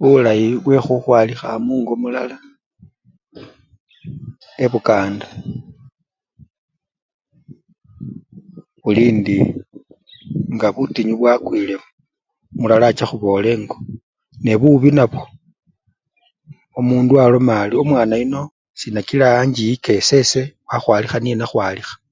[0.00, 2.36] Bulayi bwekhukhwalikha mungo mulala
[4.64, 5.28] ebukanda
[8.82, 9.38] bulindi
[10.54, 11.86] nga butinyu bwakwilewo,
[12.58, 13.76] mulala acha khubola engo,
[14.44, 15.24] nebubi nabwo,
[16.78, 18.42] omundu mulala aloma ari omwana yuno
[18.78, 21.94] sinakila anchiyika esese wakhwalikha niye nakhwalikha.